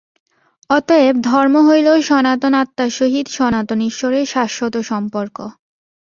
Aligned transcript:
অতএব 0.69 1.15
ধর্ম 1.23 1.55
হইল 1.67 1.87
সনাতন 2.01 2.53
আত্মার 2.53 2.89
সহিত 2.91 3.27
সনাতন 3.29 3.79
ঈশ্বরের 3.81 4.25
শাশ্বত 4.25 4.75
সম্পর্ক। 4.81 5.37